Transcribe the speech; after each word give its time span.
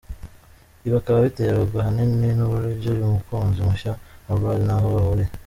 Ibi, 0.85 0.95
akaba 0.99 1.17
abiterwa 1.19 1.77
ahanini 1.81 2.27
nuburyo 2.37 2.89
uyu 2.93 3.13
mukunzi 3.13 3.59
mushya 3.67 3.91
wa 4.27 4.35
Brand 4.39 4.63
ntaho 4.67 4.87
bahuriye. 4.95 5.29